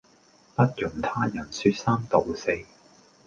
[0.55, 2.63] 不容他人說三道四